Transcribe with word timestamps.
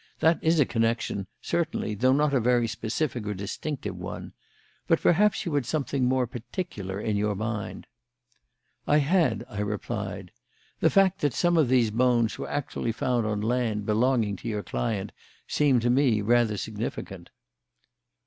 That 0.17 0.43
is 0.43 0.59
a 0.59 0.65
connection, 0.65 1.27
certainly, 1.43 1.93
though 1.93 2.11
not 2.11 2.33
a 2.33 2.39
very 2.39 2.67
specific 2.67 3.27
or 3.27 3.35
distinctive 3.35 3.95
one. 3.95 4.33
But 4.87 4.99
perhaps 4.99 5.45
you 5.45 5.53
had 5.53 5.67
something 5.67 6.05
more 6.05 6.25
particular 6.25 6.99
in 6.99 7.17
your 7.17 7.35
mind." 7.35 7.85
"I 8.87 8.97
had," 8.97 9.45
I 9.47 9.59
replied. 9.59 10.31
"The 10.79 10.89
fact 10.89 11.21
that 11.21 11.33
some 11.35 11.55
of 11.55 11.67
the 11.69 11.87
bones 11.91 12.39
were 12.39 12.49
actually 12.49 12.93
found 12.93 13.27
on 13.27 13.41
land 13.41 13.85
belonging 13.85 14.37
to 14.37 14.47
your 14.47 14.63
client 14.63 15.11
seemed 15.47 15.83
to 15.83 15.91
me 15.91 16.21
rather 16.23 16.57
significant." 16.57 17.29